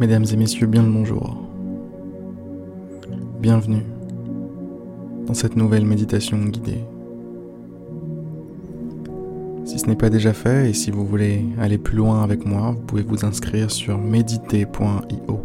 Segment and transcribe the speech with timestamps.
[0.00, 1.36] Mesdames et messieurs, bien le bonjour.
[3.38, 3.84] Bienvenue
[5.26, 6.82] dans cette nouvelle méditation guidée.
[9.66, 12.70] Si ce n'est pas déjà fait et si vous voulez aller plus loin avec moi,
[12.70, 15.40] vous pouvez vous inscrire sur méditer.io.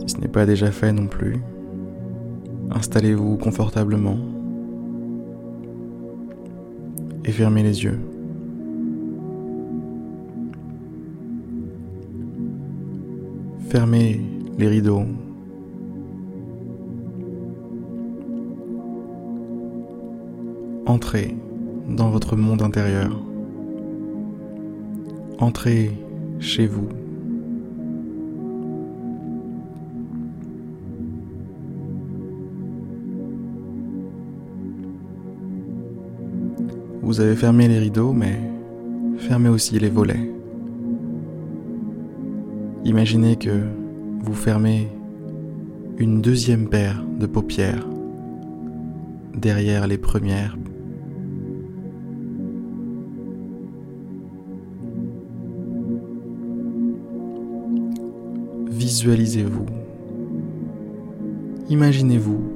[0.00, 1.36] Si ce n'est pas déjà fait non plus,
[2.72, 4.18] installez-vous confortablement
[7.24, 8.00] et fermez les yeux.
[13.70, 14.20] Fermez
[14.58, 15.04] les rideaux.
[20.86, 21.36] Entrez
[21.88, 23.16] dans votre monde intérieur.
[25.38, 25.92] Entrez
[26.40, 26.88] chez vous.
[37.02, 38.36] Vous avez fermé les rideaux, mais
[39.18, 40.39] fermez aussi les volets.
[42.84, 43.66] Imaginez que
[44.22, 44.88] vous fermez
[45.98, 47.86] une deuxième paire de paupières
[49.36, 50.56] derrière les premières.
[58.70, 59.66] Visualisez-vous.
[61.68, 62.54] Imaginez-vous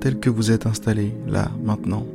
[0.00, 2.06] tel que vous êtes installé là, maintenant.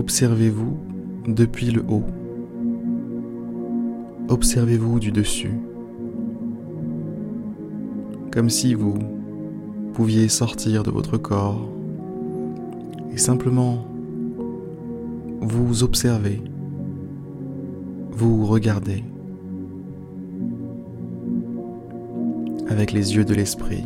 [0.00, 0.78] Observez-vous
[1.26, 2.06] depuis le haut.
[4.30, 5.52] Observez-vous du dessus.
[8.32, 8.94] Comme si vous
[9.92, 11.68] pouviez sortir de votre corps
[13.12, 13.84] et simplement
[15.42, 16.42] vous observer,
[18.12, 19.04] vous regardez
[22.70, 23.84] avec les yeux de l'esprit.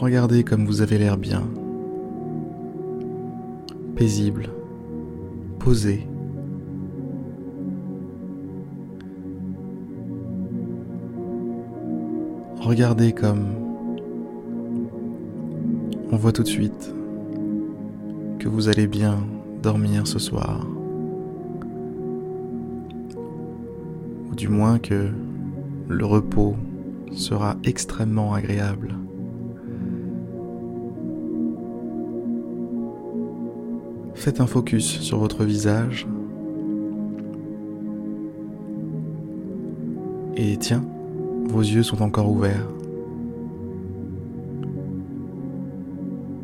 [0.00, 1.42] Regardez comme vous avez l'air bien,
[3.96, 4.48] paisible,
[5.58, 6.06] posé.
[12.60, 13.46] Regardez comme
[16.12, 16.94] on voit tout de suite
[18.38, 19.18] que vous allez bien
[19.64, 20.64] dormir ce soir.
[24.30, 25.08] Ou du moins que
[25.88, 26.54] le repos
[27.10, 28.94] sera extrêmement agréable.
[34.36, 36.06] Un focus sur votre visage.
[40.36, 40.84] Et tiens,
[41.48, 42.68] vos yeux sont encore ouverts.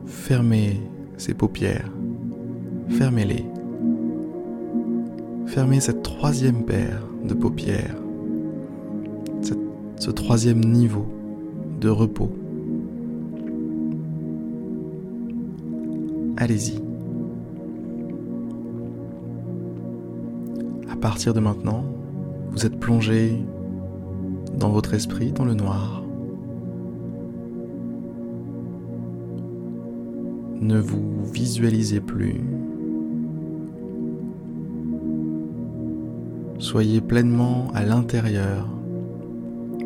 [0.06, 0.80] Fermez
[1.18, 1.92] ces paupières.
[2.88, 3.44] Fermez-les.
[5.46, 7.96] Fermez cette troisième paire de paupières.
[10.00, 11.06] ce troisième niveau
[11.80, 12.32] de repos.
[16.36, 16.83] Allez-y.
[21.04, 21.84] Partir de maintenant,
[22.52, 23.38] vous êtes plongé
[24.58, 26.02] dans votre esprit, dans le noir.
[30.62, 32.40] Ne vous visualisez plus.
[36.58, 38.66] Soyez pleinement à l'intérieur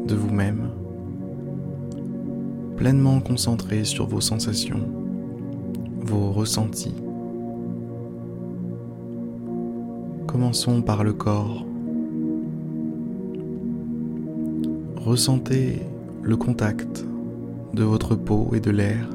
[0.07, 0.69] de vous-même,
[2.77, 4.89] pleinement concentré sur vos sensations,
[6.01, 6.95] vos ressentis.
[10.29, 11.65] Commençons par le corps.
[14.97, 15.81] Ressentez
[16.23, 17.03] le contact
[17.73, 19.09] de votre peau et de l'air.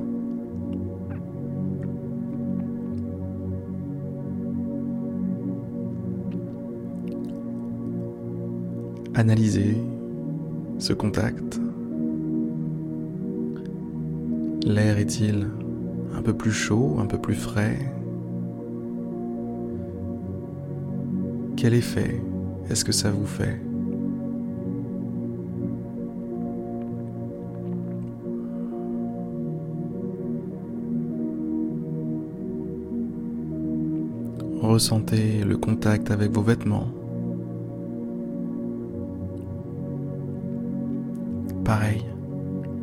[9.14, 9.78] Analysez
[10.80, 11.62] ce contact.
[14.66, 15.48] L'air est-il
[16.18, 17.78] un peu plus chaud, un peu plus frais?
[21.64, 22.22] Quel effet
[22.70, 23.58] est-ce que ça vous fait
[34.60, 36.90] Ressentez le contact avec vos vêtements.
[41.64, 42.04] Pareil,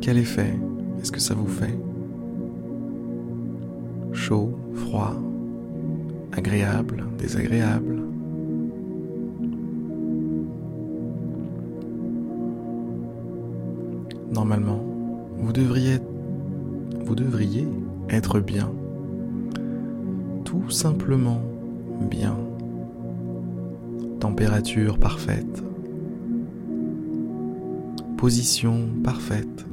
[0.01, 0.55] quel effet
[0.99, 1.77] est-ce que ça vous fait
[4.11, 5.13] Chaud, froid,
[6.31, 7.80] agréable, désagréable
[14.41, 14.83] Normalement,
[15.37, 15.99] vous devriez,
[17.05, 17.67] vous devriez
[18.09, 18.71] être bien.
[20.45, 21.43] Tout simplement
[22.09, 22.35] bien.
[24.19, 25.63] Température parfaite.
[28.17, 29.65] position parfaite.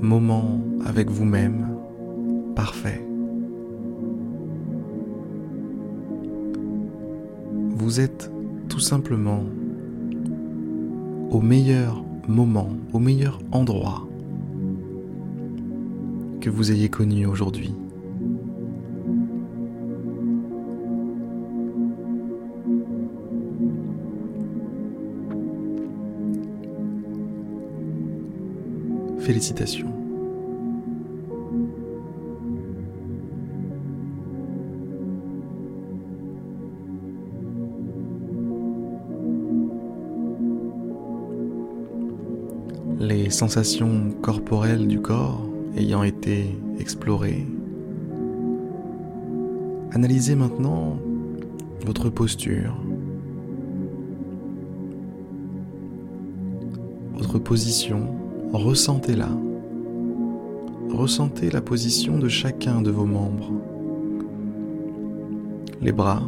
[0.00, 1.68] Moment avec vous-même
[2.56, 3.00] parfait.
[7.76, 8.28] Vous êtes
[8.82, 9.44] simplement
[11.30, 14.06] au meilleur moment, au meilleur endroit
[16.40, 17.72] que vous ayez connu aujourd'hui.
[29.20, 29.91] Félicitations.
[43.02, 45.46] Les sensations corporelles du corps
[45.76, 47.44] ayant été explorées,
[49.90, 50.98] analysez maintenant
[51.84, 52.76] votre posture,
[57.14, 58.22] votre position
[58.52, 59.30] Ressentez-la.
[60.90, 63.50] Ressentez la position de chacun de vos membres.
[65.80, 66.22] Les bras.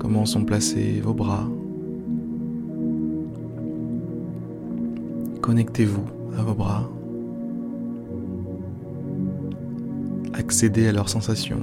[0.00, 1.48] Comment sont placés vos bras
[5.42, 6.04] Connectez-vous
[6.38, 6.90] à vos bras.
[10.34, 11.62] Accédez à leurs sensations.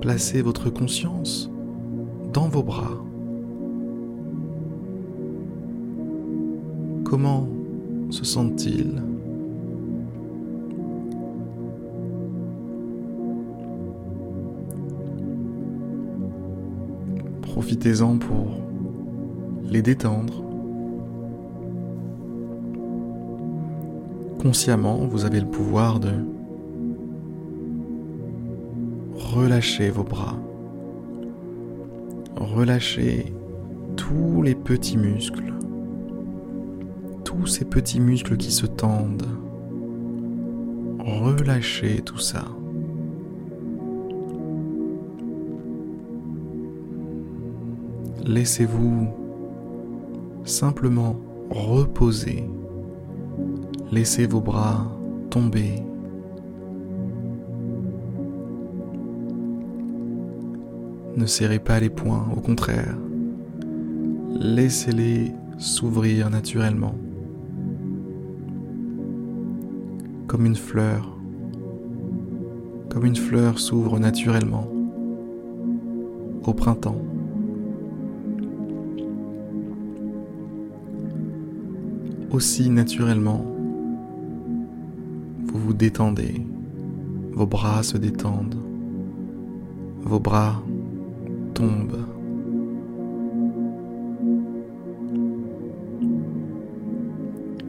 [0.00, 1.50] Placez votre conscience
[2.32, 3.02] dans vos bras.
[7.04, 7.48] Comment
[8.10, 9.02] se sentent-ils?
[17.42, 18.60] Profitez-en pour
[19.64, 20.49] les détendre.
[24.40, 26.12] Consciemment, vous avez le pouvoir de
[29.14, 30.36] relâcher vos bras,
[32.36, 33.32] relâcher
[33.96, 35.50] tous les petits muscles
[37.40, 39.26] tous ces petits muscles qui se tendent.
[40.98, 42.44] Relâchez tout ça.
[48.24, 49.08] Laissez-vous
[50.44, 51.16] simplement
[51.50, 52.44] reposer.
[53.92, 54.86] Laissez vos bras
[55.30, 55.82] tomber.
[61.16, 62.96] Ne serrez pas les poings, au contraire.
[64.38, 66.94] Laissez-les s'ouvrir naturellement.
[70.30, 71.18] comme une fleur,
[72.88, 74.72] comme une fleur s'ouvre naturellement
[76.46, 77.02] au printemps.
[82.30, 83.44] Aussi naturellement,
[85.80, 86.34] détendez,
[87.32, 88.58] vos bras se détendent,
[90.02, 90.62] vos bras
[91.54, 92.04] tombent.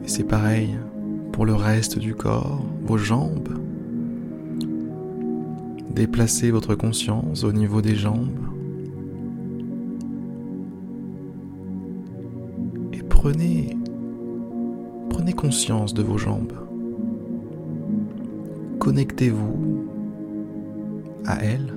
[0.04, 0.76] Et c'est pareil
[1.32, 3.48] pour le reste du corps, vos jambes.
[5.94, 8.28] Déplacez votre conscience au niveau des jambes.
[12.92, 13.74] Et prenez
[15.08, 16.52] prenez conscience de vos jambes.
[18.82, 19.86] Connectez-vous
[21.24, 21.72] à elles.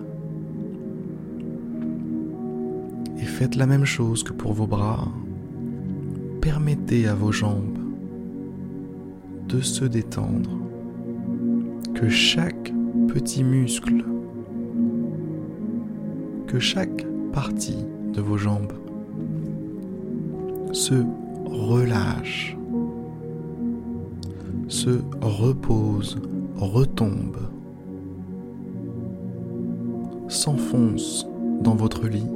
[3.20, 5.08] Et faites la même chose que pour vos bras.
[6.42, 7.78] Permettez à vos jambes
[9.48, 10.50] de se détendre,
[11.94, 12.74] que chaque
[13.10, 14.04] petit muscle,
[16.48, 18.74] que chaque partie de vos jambes
[20.72, 20.96] se
[21.46, 22.58] relâche,
[24.68, 26.20] se repose,
[26.56, 27.38] retombe,
[30.28, 31.28] s'enfonce
[31.62, 32.28] dans votre lit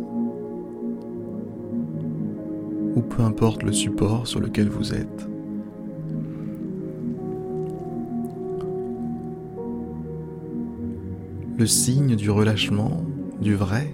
[2.96, 5.30] ou peu importe le support sur lequel vous êtes.
[11.60, 13.04] le signe du relâchement,
[13.42, 13.94] du vrai,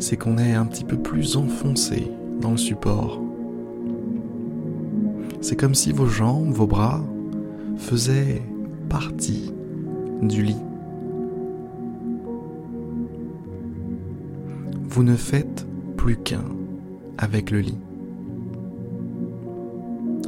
[0.00, 2.10] c'est qu'on est un petit peu plus enfoncé
[2.42, 3.18] dans le support.
[5.40, 7.02] C'est comme si vos jambes, vos bras
[7.78, 8.42] faisaient
[8.88, 9.52] partie
[10.22, 10.62] du lit.
[14.88, 15.66] Vous ne faites
[15.96, 16.44] plus qu'un
[17.16, 17.78] avec le lit.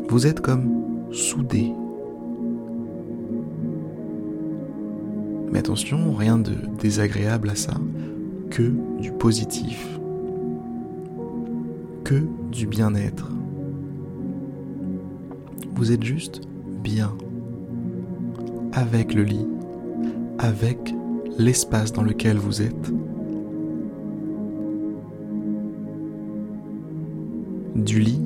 [0.09, 1.73] Vous êtes comme soudés
[5.53, 7.75] Mais attention, rien de désagréable à ça,
[8.51, 9.99] que du positif,
[12.05, 13.31] que du bien-être.
[15.75, 16.43] Vous êtes juste
[16.83, 17.13] bien
[18.73, 19.47] avec le lit,
[20.39, 20.95] avec
[21.39, 22.93] l'espace dans lequel vous êtes.
[27.75, 28.23] Du lit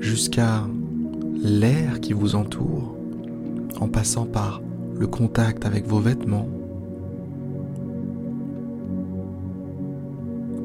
[0.00, 0.64] jusqu'à
[1.42, 2.96] l'air qui vous entoure
[3.80, 4.60] en passant par
[4.98, 6.48] le contact avec vos vêtements.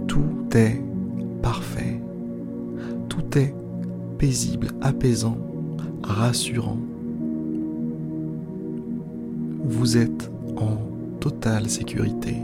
[0.08, 0.82] Tout est
[1.42, 2.02] parfait.
[3.10, 3.54] Tout est
[4.18, 5.38] paisible, apaisant,
[6.04, 6.78] rassurant.
[9.72, 10.78] Vous êtes en
[11.22, 12.36] totale sécurité.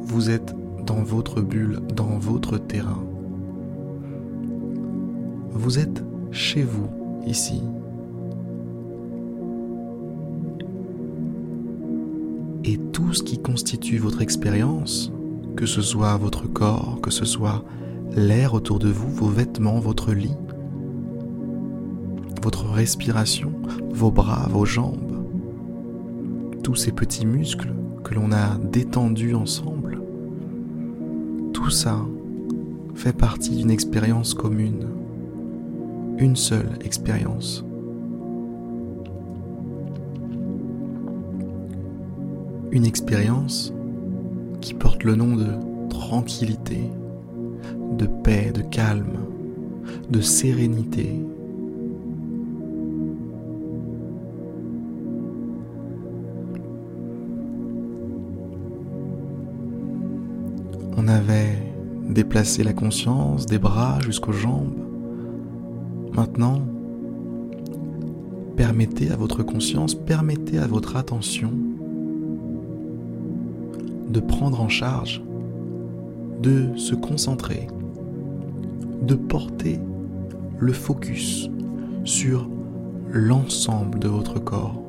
[0.00, 3.04] Vous êtes dans votre bulle, dans votre terrain.
[5.50, 6.88] Vous êtes chez vous,
[7.26, 7.62] ici.
[12.64, 15.12] Et tout ce qui constitue votre expérience,
[15.56, 17.62] que ce soit votre corps, que ce soit
[18.16, 20.36] l'air autour de vous, vos vêtements, votre lit,
[22.42, 23.51] votre respiration,
[23.92, 25.24] vos bras, vos jambes,
[26.62, 27.72] tous ces petits muscles
[28.04, 30.00] que l'on a détendus ensemble,
[31.52, 31.98] tout ça
[32.94, 34.88] fait partie d'une expérience commune,
[36.18, 37.64] une seule expérience.
[42.70, 43.72] Une expérience
[44.60, 46.90] qui porte le nom de tranquillité,
[47.98, 49.18] de paix, de calme,
[50.10, 51.20] de sérénité.
[61.12, 61.58] Avait
[62.08, 64.74] déplacé la conscience des bras jusqu'aux jambes.
[66.14, 66.62] Maintenant,
[68.56, 71.52] permettez à votre conscience, permettez à votre attention
[74.08, 75.22] de prendre en charge,
[76.42, 77.66] de se concentrer,
[79.02, 79.78] de porter
[80.58, 81.50] le focus
[82.04, 82.48] sur
[83.10, 84.82] l'ensemble de votre corps,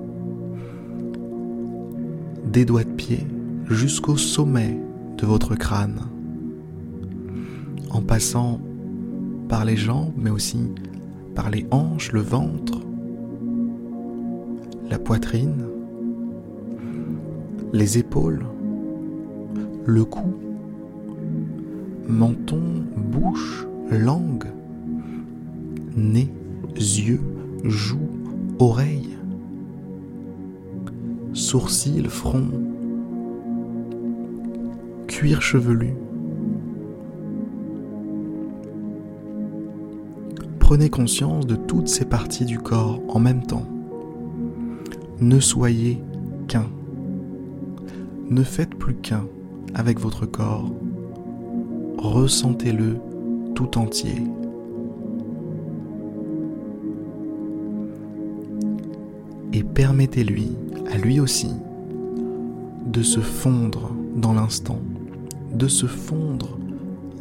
[2.45, 3.27] des doigts de pied
[3.69, 4.79] jusqu'au sommet
[5.17, 5.99] de votre crâne,
[7.93, 8.59] en passant
[9.47, 10.59] par les jambes, mais aussi
[11.35, 12.79] par les hanches, le ventre,
[14.89, 15.65] la poitrine,
[17.71, 18.45] les épaules,
[19.85, 20.33] le cou,
[22.07, 22.61] menton,
[22.97, 24.47] bouche, langue,
[25.95, 26.29] nez,
[26.75, 27.21] yeux,
[27.63, 28.09] joues,
[28.59, 29.17] oreilles,
[31.33, 32.49] sourcils, front,
[35.07, 35.93] cuir chevelu.
[40.73, 43.67] Prenez conscience de toutes ces parties du corps en même temps.
[45.19, 46.01] Ne soyez
[46.47, 46.65] qu'un.
[48.31, 49.27] Ne faites plus qu'un
[49.75, 50.73] avec votre corps.
[51.99, 52.97] Ressentez-le
[53.53, 54.23] tout entier.
[59.53, 60.53] Et permettez-lui,
[60.91, 61.51] à lui aussi,
[62.87, 64.79] de se fondre dans l'instant,
[65.53, 66.57] de se fondre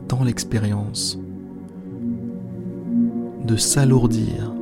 [0.08, 1.18] dans l'expérience,
[3.44, 4.54] de s'alourdir,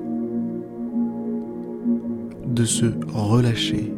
[2.46, 3.92] de se relâcher,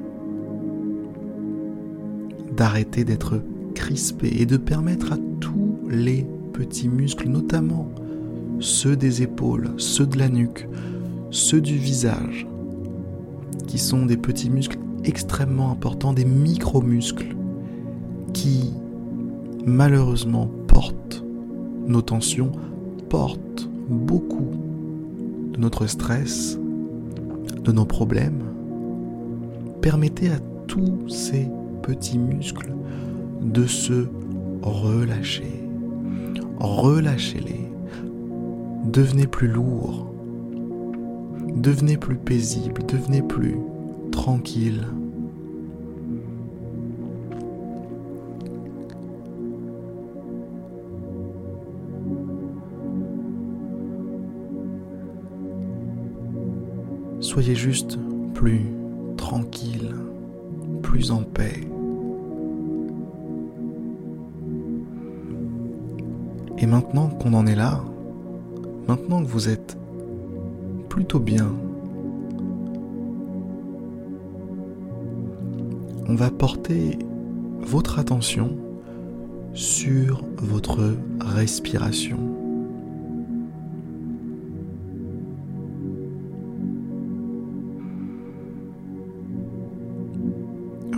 [2.56, 3.40] d'arrêter d'être
[3.74, 7.88] crispé et de permettre à tous les petits muscles, notamment
[8.58, 10.68] ceux des épaules, ceux de la nuque,
[11.30, 12.46] ceux du visage,
[13.66, 17.36] qui sont des petits muscles extrêmement importants, des micro-muscles,
[18.32, 18.72] qui
[19.64, 21.24] malheureusement portent
[21.86, 22.52] nos tensions,
[23.08, 24.50] portent beaucoup
[25.52, 26.58] de notre stress,
[27.62, 28.42] de nos problèmes.
[29.80, 31.48] Permettez à tous ces
[31.82, 32.74] petits muscles
[33.42, 34.06] de se
[34.62, 35.68] relâcher.
[36.58, 37.68] Relâchez-les.
[38.84, 40.12] Devenez plus lourd.
[41.56, 42.82] Devenez plus paisible.
[42.86, 43.56] Devenez plus
[44.10, 44.86] tranquille.
[57.32, 57.98] Soyez juste
[58.34, 58.60] plus
[59.16, 59.94] tranquille,
[60.82, 61.62] plus en paix.
[66.58, 67.82] Et maintenant qu'on en est là,
[68.86, 69.78] maintenant que vous êtes
[70.90, 71.50] plutôt bien,
[76.06, 76.98] on va porter
[77.62, 78.58] votre attention
[79.54, 82.31] sur votre respiration.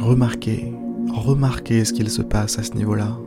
[0.04, 0.70] Remarquez,
[1.14, 3.18] remarquez ce qu'il se passe à ce niveau-là.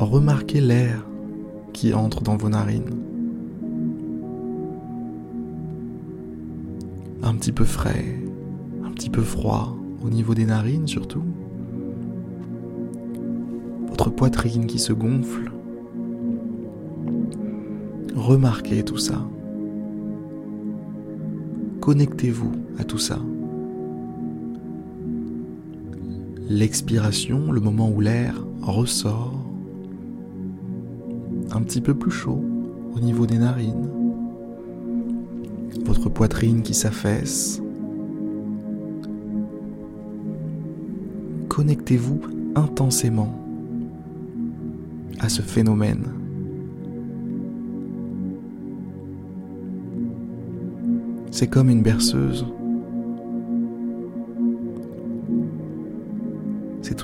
[0.00, 1.06] Remarquez l'air
[1.72, 2.90] qui entre dans vos narines.
[7.22, 8.18] Un petit peu frais,
[8.96, 11.22] petit peu froid au niveau des narines surtout.
[13.90, 15.52] Votre poitrine qui se gonfle.
[18.16, 19.24] Remarquez tout ça.
[21.80, 23.20] Connectez-vous à tout ça.
[26.48, 29.40] L'expiration, le moment où l'air ressort,
[31.52, 32.44] un petit peu plus chaud
[32.94, 33.88] au niveau des narines,
[35.84, 37.62] votre poitrine qui s'affaisse.
[41.48, 42.20] Connectez-vous
[42.56, 43.32] intensément
[45.20, 46.04] à ce phénomène.
[51.30, 52.44] C'est comme une berceuse.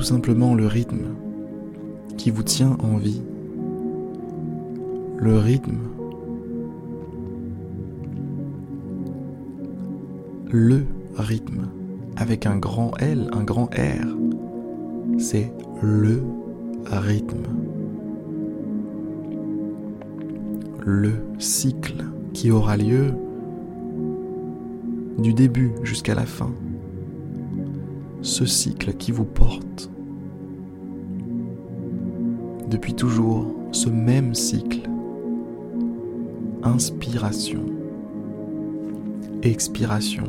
[0.00, 1.08] Tout simplement le rythme
[2.16, 3.20] qui vous tient en vie.
[5.18, 5.76] Le rythme.
[10.50, 10.86] Le
[11.18, 11.68] rythme.
[12.16, 14.06] Avec un grand L, un grand R.
[15.18, 15.52] C'est
[15.82, 16.22] le
[16.86, 17.44] rythme.
[20.82, 23.12] Le cycle qui aura lieu
[25.18, 26.54] du début jusqu'à la fin.
[28.22, 29.90] Ce cycle qui vous porte.
[32.68, 34.82] Depuis toujours, ce même cycle.
[36.62, 37.64] Inspiration.
[39.42, 40.24] Expiration.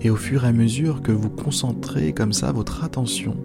[0.00, 3.36] Et au fur et à mesure que vous concentrez comme ça votre attention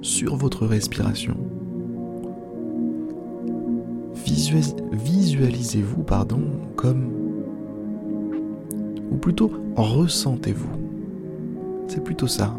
[0.00, 1.36] sur votre respiration,
[4.92, 6.42] visualisez-vous, pardon,
[6.76, 7.27] comme,
[9.28, 10.70] plutôt ressentez-vous.
[11.86, 12.54] C'est plutôt ça.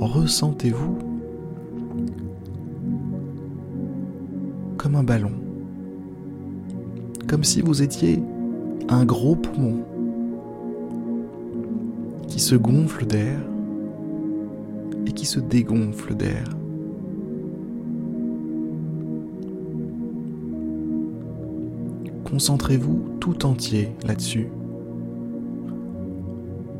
[0.00, 0.98] Ressentez-vous
[4.76, 5.32] comme un ballon,
[7.26, 8.22] comme si vous étiez
[8.90, 9.78] un gros poumon
[12.28, 13.40] qui se gonfle d'air
[15.06, 16.44] et qui se dégonfle d'air.
[22.24, 24.48] Concentrez-vous tout entier là-dessus.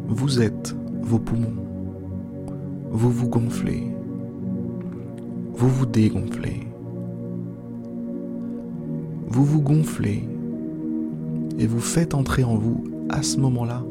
[0.08, 1.64] Vous êtes vos poumons.
[2.90, 3.82] Vous vous gonflez.
[5.54, 6.66] Vous vous dégonflez.
[9.26, 10.28] Vous vous gonflez
[11.58, 13.84] et vous faites entrer en vous à ce moment-là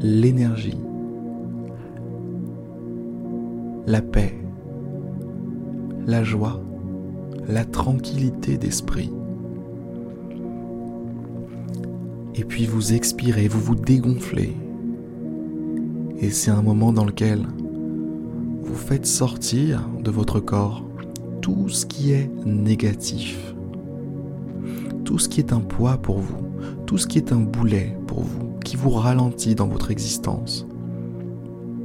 [0.00, 0.78] l'énergie,
[3.86, 4.34] la paix,
[6.06, 6.60] la joie,
[7.48, 9.12] la tranquillité d'esprit.
[12.34, 14.54] Et puis vous expirez, vous vous dégonflez.
[16.18, 17.46] Et c'est un moment dans lequel
[18.62, 20.82] vous faites sortir de votre corps
[21.42, 23.54] tout ce qui est négatif,
[25.04, 26.44] tout ce qui est un poids pour vous,
[26.86, 30.66] tout ce qui est un boulet pour vous, qui vous ralentit dans votre existence,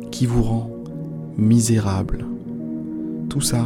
[0.10, 0.72] qui vous rend
[1.38, 2.26] misérable.
[3.30, 3.66] Tout ça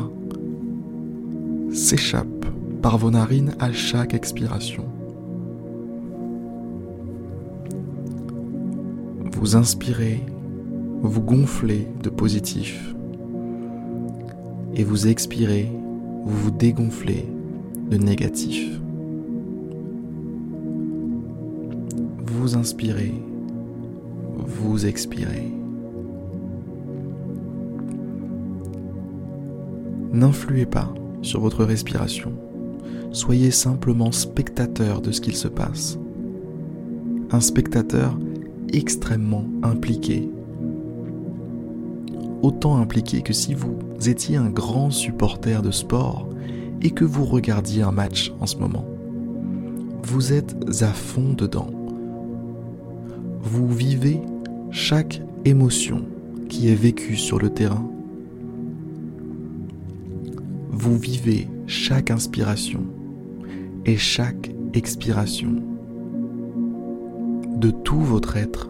[1.72, 2.46] s'échappe
[2.82, 4.86] par vos narines à chaque expiration.
[9.32, 10.26] Vous inspirez,
[11.08, 12.94] vous gonflez de positif.
[14.76, 15.72] Et vous expirez,
[16.26, 17.26] vous vous dégonflez
[17.90, 18.80] de négatif.
[22.26, 23.14] Vous inspirez,
[24.36, 25.52] vous expirez.
[30.14, 32.32] N'influez pas sur votre respiration.
[33.12, 35.98] Soyez simplement spectateur de ce qu'il se passe.
[37.32, 38.18] Un spectateur
[38.74, 40.30] extrêmement impliqué.
[42.46, 46.30] Autant impliqué que si vous étiez un grand supporter de sport
[46.80, 48.86] et que vous regardiez un match en ce moment.
[50.04, 51.72] Vous êtes à fond dedans.
[53.42, 54.22] Vous vivez
[54.70, 56.06] chaque émotion
[56.48, 57.90] qui est vécue sur le terrain.
[60.70, 62.84] Vous vivez chaque inspiration
[63.88, 65.64] et chaque expiration
[67.58, 68.70] de tout votre être.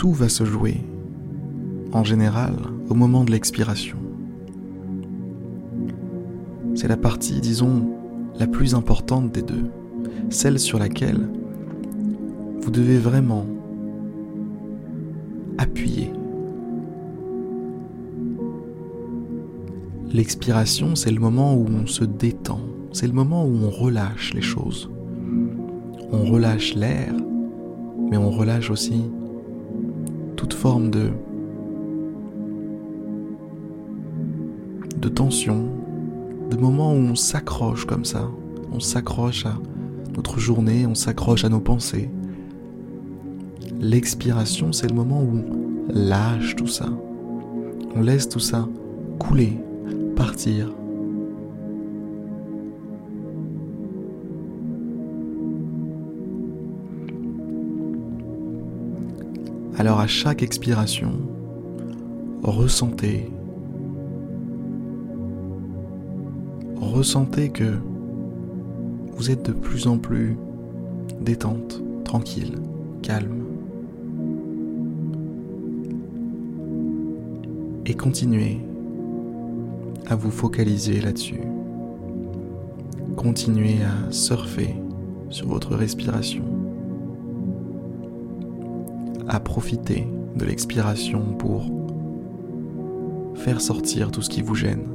[0.00, 0.78] Tout va se jouer,
[1.92, 2.54] en général,
[2.88, 3.98] au moment de l'expiration.
[6.74, 7.86] C'est la partie, disons,
[8.38, 9.66] la plus importante des deux,
[10.30, 11.28] celle sur laquelle
[12.62, 13.44] vous devez vraiment
[15.58, 16.10] appuyer
[20.10, 24.40] L'expiration, c'est le moment où on se détend, c'est le moment où on relâche les
[24.40, 24.90] choses.
[26.10, 27.12] On relâche l'air,
[28.10, 29.02] mais on relâche aussi
[30.40, 31.10] toute forme de
[34.98, 35.66] de tension,
[36.50, 38.30] de moments où on s'accroche comme ça,
[38.72, 39.58] on s'accroche à
[40.16, 42.08] notre journée, on s'accroche à nos pensées.
[43.80, 46.88] L'expiration, c'est le moment où on lâche tout ça.
[47.94, 48.66] On laisse tout ça
[49.18, 49.58] couler,
[50.16, 50.72] partir.
[59.90, 61.10] Alors à chaque expiration,
[62.44, 63.28] ressentez,
[66.76, 67.72] ressentez que
[69.16, 70.36] vous êtes de plus en plus
[71.20, 72.54] détente, tranquille,
[73.02, 73.42] calme.
[77.84, 78.60] Et continuez
[80.06, 81.40] à vous focaliser là-dessus.
[83.16, 84.76] Continuez à surfer
[85.30, 86.59] sur votre respiration.
[89.32, 91.70] À profiter de l'expiration pour
[93.36, 94.88] faire sortir tout ce qui vous gêne.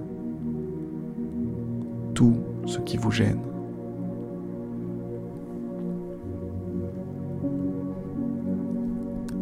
[2.13, 3.39] Tout ce qui vous gêne.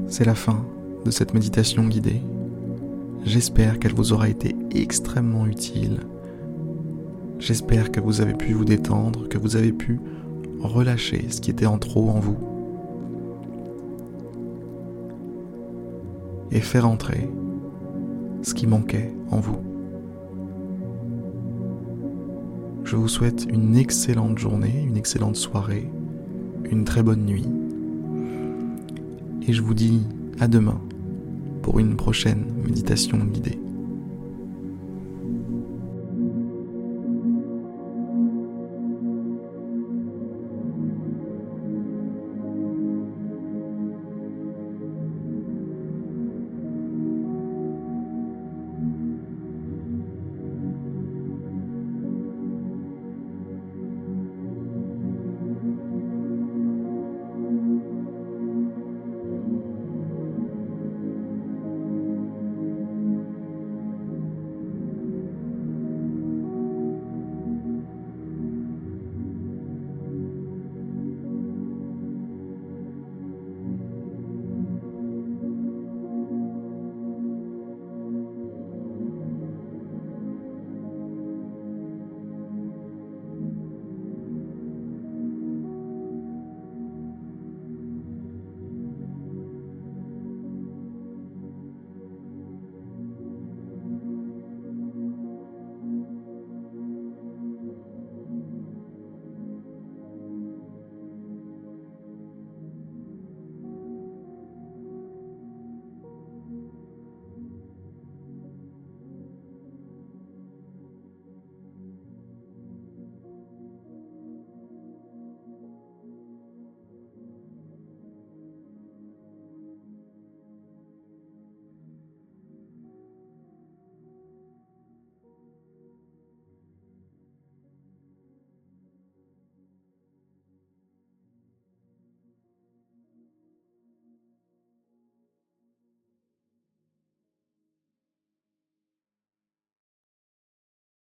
[0.05, 0.63] C'est la fin
[1.03, 2.21] de cette méditation guidée.
[3.23, 6.01] J'espère qu'elle vous aura été extrêmement utile.
[7.39, 9.99] J'espère que vous avez pu vous détendre, que vous avez pu
[10.59, 12.52] relâcher ce qui était en trop en vous.
[16.55, 17.27] Et faire entrer
[18.43, 19.57] ce qui manquait en vous.
[22.83, 25.89] Je vous souhaite une excellente journée, une excellente soirée,
[26.69, 27.47] une très bonne nuit.
[29.47, 30.05] Et je vous dis
[30.39, 30.79] à demain
[31.63, 33.62] pour une prochaine méditation guidée.